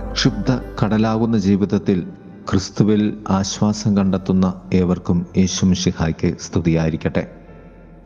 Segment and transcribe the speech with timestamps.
[0.00, 2.08] പ്രക്ഷുബ്ധ കടലാകുന്ന ജീവിതത്തിൽ
[2.50, 7.30] ക്രിസ്തുവിൽ ആശ്വാസം കണ്ടെത്തുന്ന ഏവർക്കും യേശുമിഷിഹായ്ക്ക് സ്തുതിയായിരിക്കട്ടെ.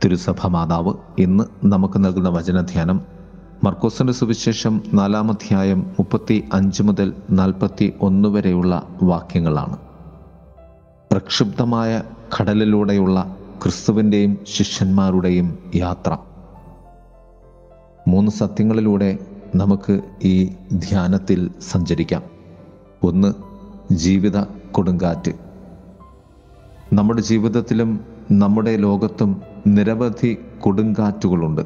[0.03, 3.01] തിരുസഭ മാതാവ് ഇന്ന് നമുക്ക് നൽകുന്ന വചനധ്യാനം
[3.63, 9.77] മർക്കോസിന്റെ സുവിശേഷം നാലാമധ്യായം മുപ്പത്തി അഞ്ച് മുതൽ നാൽപ്പത്തി ഒന്ന് വരെയുള്ള വാക്യങ്ങളാണ്.
[11.11, 12.03] പ്രക്ഷുബ്ധമായ
[12.39, 16.17] കടലിലൂടെയുള്ള ക്രിസ്തുവിന്റെയും ശിഷ്യന്മാരുടെയും യാത്ര.
[18.07, 19.17] മൂന്ന് സത്യങ്ങളിലൂടെ
[19.55, 22.23] നമുക്ക് ഈ ധ്യാനത്തിൽ സഞ്ചരിക്കാം.
[23.03, 23.33] ഒന്ന്
[23.93, 24.41] ജീവിത
[24.71, 25.31] കൊടുങ്കാറ്റ്.
[26.93, 27.99] നമ്മുടെ ജീവിതത്തിലും
[28.31, 31.61] നമ്മുടെ ലോകത്തും നിരവധി കൊടുങ്കാറ്റുകളുണ്ട്.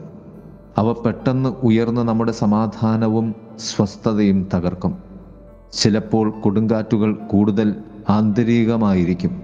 [0.78, 4.98] അവ പെട്ടെന്ന് ഉയർന്ന് നമ്മുടെ സമാധാനവും സ്വസ്ഥതയും തകർക്കും.
[5.74, 7.76] ചിലപ്പോൾ കൊടുങ്കാറ്റുകൾ കൂടുതൽ
[8.10, 9.44] ആന്തരികമായിരിക്കും.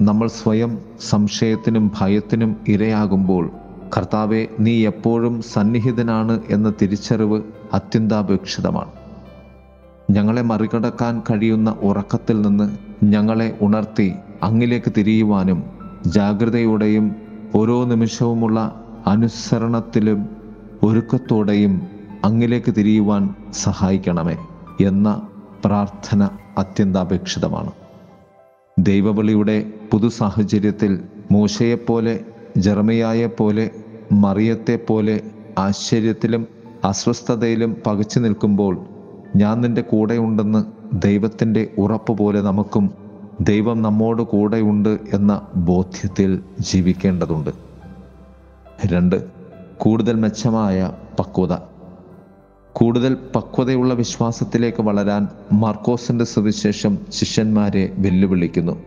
[0.00, 3.50] നമ്മൾ സ്വയം സംശയത്തിനും ഭയത്തിനും ഇരയാകുമ്പോൾ
[3.96, 7.42] കർത്താവെ നീ എപ്പോഴും സന്നിഹിതനാണ് എന്ന തിരിച്ചറിവ്
[7.74, 8.92] അത്യന്താപേക്ഷിതമാണ്.
[10.10, 12.66] ഞങ്ങളെ മറികടക്കാൻ കഴിയുന്ന ഉറക്കത്തിൽ നിന്ന്
[13.04, 14.08] ഞങ്ങളെ ഉണർത്തി
[14.42, 15.60] അങ്ങിലേക്ക് തിരിയുവാനും
[16.06, 17.06] ജാഗ്രതയോടെയും
[17.54, 18.58] ഓരോ നിമിഷവുമുള്ള
[19.06, 20.20] അനുസരണത്തിലും
[20.82, 21.74] ഒരുക്കത്തോടെയും
[22.24, 24.36] അങ്ങിലേക്ക് തിരിയുവാൻ സഹായിക്കണമേ
[24.80, 25.08] എന്ന
[25.64, 27.72] പ്രാർത്ഥന അത്യന്താപേക്ഷിതമാണ്.
[28.78, 29.56] ദൈവവിളിയുടെ
[29.90, 30.92] പുതു സാഹചര്യത്തിൽ
[31.32, 32.14] മൂശയെപ്പോലെ
[32.56, 33.70] ജർമ്മയായെപ്പോലെ
[34.12, 35.14] മറിയത്തെപ്പോലെ
[35.58, 36.42] ആശ്ചര്യത്തിലും
[36.84, 38.84] അസ്വസ്ഥതയിലും പകച്ചു നിൽക്കുമ്പോൾ
[39.36, 42.90] ഞാൻ നിന്റെ കൂടെയുണ്ടെന്ന് ദൈവത്തിന്റെ ഉറപ്പ് പോലെ നമുക്കും
[43.40, 47.50] ദൈവം നമ്മോട് കൂടെയുണ്ട് എന്ന ബോധ്യത്തിൽ ജീവിക്കേണ്ടതുണ്ട്.
[48.86, 49.24] രണ്ട്
[49.78, 51.56] കൂടുതൽ മെച്ചമായ പക്വത.
[52.72, 58.82] കൂടുതൽ പക്വതയുള്ള വിശ്വാസത്തിലേക്ക് വളരാൻ മാർക്കോസിന്റെ സുവിശേഷം ശിഷ്യന്മാരെ വെല്ലുവിളിക്കുന്നു.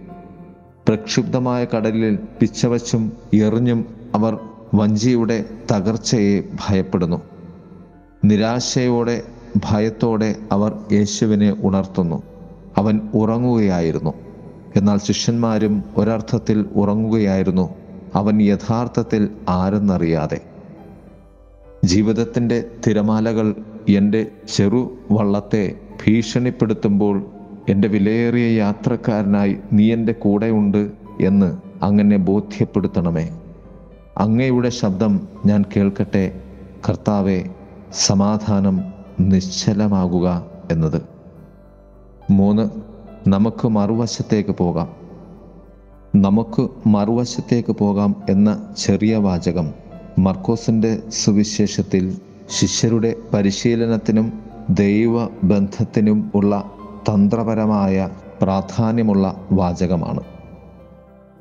[0.88, 4.40] പ്രക്ഷുബ്ധമായ കടലിൽ പിച്ചവച്ചും എറിഞ്ഞും അവർ
[4.74, 7.37] വഞ്ചിയുടെ തകർച്ചയെ ഭയപ്പെടുന്നു.
[8.28, 9.22] നിരാശയോടെ
[9.58, 12.24] ഭയത്തോടെ അവർ യേശുവിനെ ഉണർത്തുന്നു.
[12.78, 14.14] അവൻ ഉറങ്ങുകയായിരുന്നു.
[14.76, 17.70] എന്നാൽ ശിഷ്യന്മാരും ഒരർത്ഥത്തിൽ ഉറങ്ങുകയായിരുന്നു.
[18.16, 20.42] അവൻ യഥാർത്ഥത്തിൽ ആരെന്നറിയാതെ.
[21.86, 23.56] ജീവിതത്തിന്റെ തിരമാലകൾ
[23.90, 25.76] എന്റെ ചെറു വള്ളത്തെ
[26.08, 27.26] ഭീഷണിപ്പെടുത്തുമ്പോൾ
[27.70, 33.30] എന്റെ വിലയേറിയ യാത്രക്കാരനായി നീ എന്റെ കൂടെയുണ്ട് എന്ന് അങ്ങനെ ബോധ്യപ്പെടുത്തണമേ.
[34.18, 36.42] അങ്ങയുടെ ശബ്ദം ഞാൻ കേൾക്കട്ടെ.
[36.90, 37.44] കർത്താവെ
[37.98, 38.82] സമാധാനം
[39.20, 41.02] നിശ്ചലമാകുക എന്നത്.
[42.32, 42.70] മൂന്ന്
[43.30, 44.94] നമുക്ക് മറുവശത്തേക്ക് പോകാം.
[46.16, 49.74] നമുക്ക് മറുവശത്തേക്ക് പോകാം എന്ന ചെറിയ വാചകം
[50.20, 52.18] മർക്കോസിന്റെ സുവിശേഷത്തിൽ
[52.50, 56.72] ശിഷ്യരുടെ പരിശീലനത്തിനും ദൈവ ബന്ധത്തിനും ഉള്ള
[57.10, 58.10] തന്ത്രപരമായ
[58.42, 60.22] പ്രാധാന്യമുള്ള വാചകമാണ്.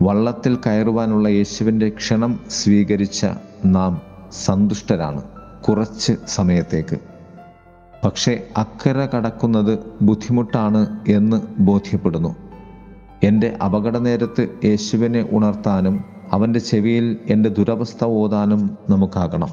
[0.03, 3.27] വള്ളത്തിൽ കയറുവാനുള്ള യേശുവിന്റെ ക്ഷണം സ്വീകരിച്ച
[3.65, 4.01] നാം
[4.33, 5.23] സന്തുഷ്ടരാണ്.
[5.69, 6.99] കുറച്ച് സമയത്തേക്ക്.
[8.05, 12.37] പക്ഷേ അക്കരെ കടക്കുന്നത് ബുദ്ധിമുട്ടാണ് എന്ന് ബോധ്യപ്പെടുന്നു.
[13.23, 19.49] എന്റെ അപകട നേരത്ത് യേശുവിനെ ഉണർത്താനും അവന്റെ ചെവിയിൽ എന്റെ ദുരവസ്ഥ ഓതാനും നമുക്കാകണം.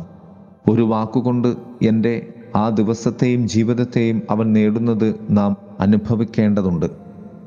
[0.70, 1.56] ഒരു വാക്കുകൊണ്ട്
[1.88, 6.86] എന്റെ ആ ദിവസത്തെയും ജീവിതത്തെയും അവൻ നേടുന്നത് നാം അനുഭവിക്കേണ്ടതുണ്ട്.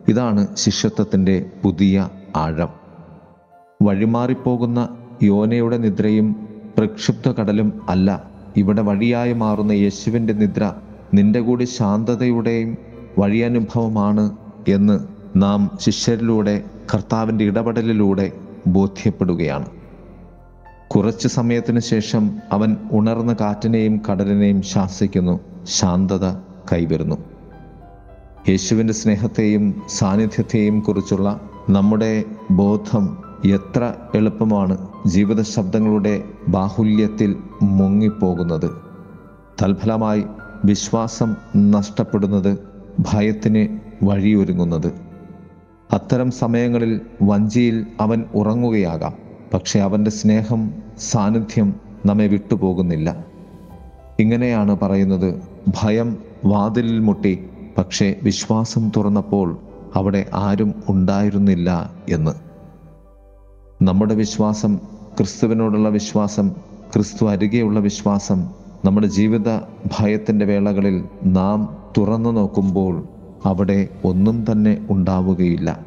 [0.08, 2.68] ഇതാണ് ശിഷ്യത്വത്തിന്റെ പുതിയ ആഴം.
[3.82, 4.88] വഴിമാറിപ്പോകുന്ന
[5.22, 6.48] യോനയുടെ നിദ്രയും
[6.78, 8.35] പ്രക്ഷുബ്ധ കടലും അല്ല.
[8.56, 10.72] ഇവിടെ വഴിയായി മാറുന്ന യേശുവിന്റെ നിദ്ര
[11.14, 12.76] നിന്റെ കൂടി ശാന്തതയുടെയും
[13.18, 14.36] വഴിയനുഭവമാണ്
[14.68, 15.00] എന്ന്
[15.36, 16.62] നാം ശിഷ്യരിലൂടെ
[16.94, 18.32] കർത്താവിന്റെ ഇടപെടലിലൂടെ
[18.66, 19.66] ബോധ്യപ്പെടുകയാണ്.
[20.88, 26.32] കുറച്ച് സമയത്തിന് ശേഷം അവൻ ഉണർന്ന കാറ്റിനെയും കടലിനെയും ശാസിക്കുന്നു ശാന്തത
[26.72, 27.16] കൈവരുന്നു.
[28.48, 31.40] യേശുവിന്റെ സ്നേഹത്തെയും സാന്നിധ്യത്തെയും കുറിച്ചുള്ള
[31.70, 38.70] നമ്മുടെ ബോധം എത്ര എളുപ്പമാണ് ജീവിത ശബ്ദങ്ങളുടെ ബാഹുല്യത്തിൽ മുങ്ങിപ്പോകുന്നത്.
[39.62, 40.24] തൽഫലമായി
[40.64, 42.58] വിശ്വാസം നഷ്ടപ്പെടുന്നത്
[43.00, 44.92] ഭയത്തിന് വഴിയൊരുങ്ങുന്നത്.
[45.92, 49.12] അത്തരം സമയങ്ങളിൽ വഞ്ചിയിൽ അവൻ ഉറങ്ങുകയാകാം
[49.54, 51.74] പക്ഷെ അവന്റെ സ്നേഹം സാന്നിധ്യം
[52.06, 53.24] നമ്മെ വിട്ടുപോകുന്നില്ല.
[54.20, 55.42] ഇങ്ങനെയാണ് പറയുന്നത്
[55.82, 57.46] ഭയം വാതിലിൽ മുട്ടി
[57.78, 59.58] പക്ഷേ വിശ്വാസം തുറന്നപ്പോൾ
[59.94, 62.45] അവിടെ ആരും ഉണ്ടായിരുന്നില്ല എന്ന്.
[63.82, 64.76] നമ്മുടെ വിശ്വാസം
[65.16, 66.48] ക്രിസ്തുവിനോടുള്ള വിശ്വാസം
[66.92, 68.48] ക്രിസ്തു അരികെയുള്ള വിശ്വാസം
[68.84, 69.58] നമ്മുടെ ജീവിത
[69.98, 73.04] ഭയത്തിന്റെ വേളകളിൽ നാം തുറന്നു നോക്കുമ്പോൾ
[73.44, 75.84] അവിടെ ഒന്നും തന്നെ ഉണ്ടാവുകയില്ല.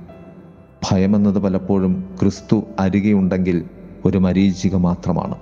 [0.91, 3.65] ഭയമെന്നത് പലപ്പോഴും ക്രിസ്തു അരികെയുണ്ടെങ്കിൽ
[4.05, 5.35] ഒരു മരീചിക മാത്രമാണ്.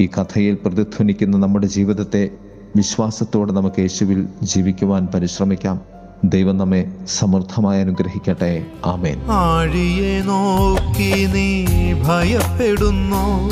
[0.00, 2.30] ഈ കഥയിൽ പ്രതിധ്വനിക്കുന്ന നമ്മുടെ ജീവിതത്തെ
[2.76, 5.95] വിശ്വാസത്തോടെ നമുക്ക് യേശുവിൽ ജീവിക്കുവാൻ പരിശ്രമിക്കാം.
[6.24, 8.62] ദൈവം നമ്മെ സമൃദ്ധമായി അനുഗ്രഹിക്കട്ടെ.
[8.84, 9.30] ആമേൻ.
[9.30, 13.50] ആഴിയെ നോക്കി നീ ഭയപ്പെടുന്നു.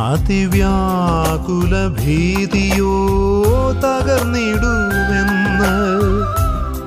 [0.00, 5.74] അതിവ്യാകുല ഭീതിയോ തകർന്നിടുമെന്ന്.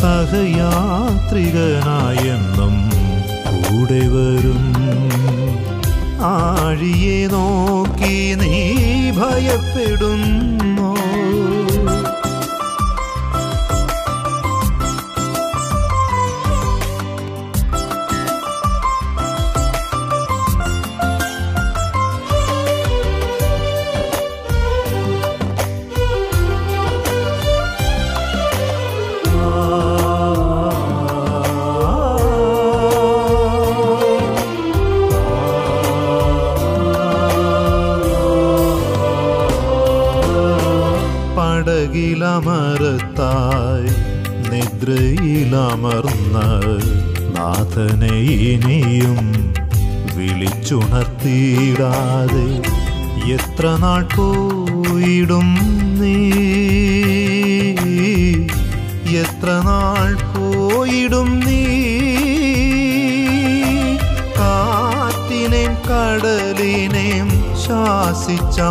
[0.00, 2.74] സഹയാത്രികനായെന്നും
[3.50, 4.64] കൂടെ വരും.
[6.32, 8.54] ആഴിയെ നോക്കി നീ
[9.20, 10.90] ഭയപ്പെടുന്നു.
[41.92, 43.90] പടകിലമരത്തായി
[44.50, 46.44] നിദ്രയിലമർന്ന്
[47.36, 48.12] നാഥനെ
[48.50, 49.18] ഇനിയും
[50.14, 50.86] വിളിച്ചുണർത്തിയിടാതെ
[53.34, 55.48] എത്ര നാൾ പോയിടും
[56.00, 56.14] നീ?
[59.22, 61.60] എത്ര നാൾ പോയിടും നീ?
[64.38, 67.30] കാറ്റിനെയും കടലിനെയും
[67.64, 68.70] ശാസിച്ചമർത്തിടാൻ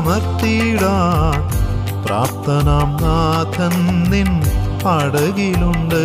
[2.10, 4.42] പ്രാപ്തനാം നാഥൻ നിൻ
[4.86, 6.04] പടകിലുണ്ട്.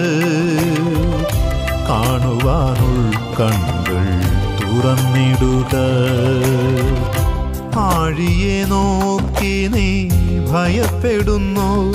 [1.89, 3.11] കാണുവാനുൾ
[3.41, 4.05] കണ്ണുകൾ
[4.61, 5.77] തുറന്നിടുക.
[7.79, 10.09] ആഴിയെ നോക്കി നീ
[10.53, 11.95] ഭയപ്പെടുന്നു.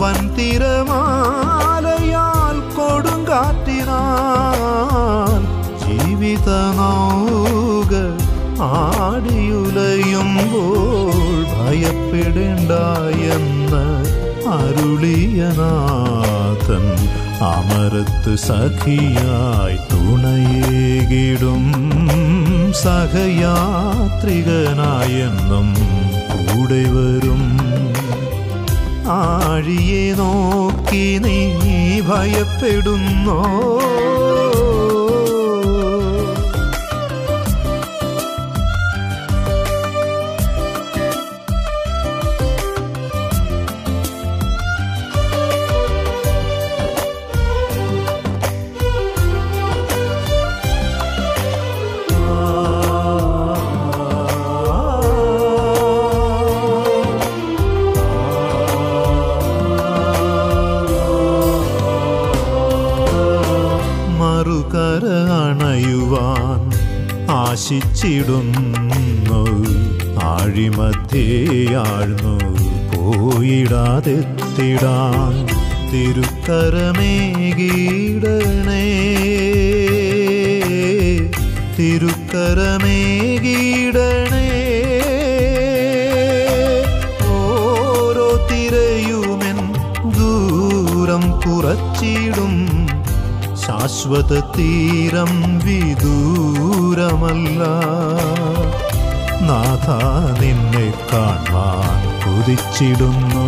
[0.01, 1.46] വൻതിരമാലയാൽ
[12.27, 13.83] ഭയപ്പെടേണ്ടായെന്ന്
[14.53, 15.65] അരുളിയനാഥൻ
[17.47, 21.65] അമരത്ത് സഖിയായി തുണയേകിടും
[22.83, 25.68] സഹയാത്രികനായെന്നും
[26.31, 27.44] കൂടെ വരും.
[29.19, 31.38] ആഴിയെ നോക്കി നീ
[32.09, 33.39] ഭയപ്പെടുന്നോ?
[67.57, 69.41] ആശിച്ചിടുന്നു
[70.23, 72.33] ആഴിമധ്യേയാഴ്ന്നു
[72.93, 75.33] പോയിടാതെത്തിടാൻ
[75.91, 78.85] തിരുക്കരമേകീടണേ.
[81.79, 84.45] തിരുക്കരമേകീടണേ.
[87.27, 89.59] ഓരോ തിരയുമെൻ
[90.17, 92.66] ദൂരം കുറച്ചിടും.
[93.88, 97.63] ശാശ്വത തീരം വിദൂരമല്ല.
[99.41, 99.88] നാഥ
[100.41, 103.46] നിന്നെ കാണാൻ കുതിച്ചിടുന്നു.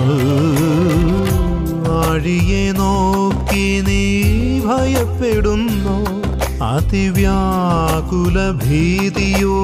[2.04, 6.20] ആഴിയെ നോക്കി നീ ഭയപ്പെടുന്നു.
[6.64, 9.60] അതിവ്യാകുല ഭീതിയോ